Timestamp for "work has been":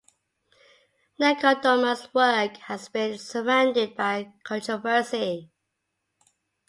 2.11-3.19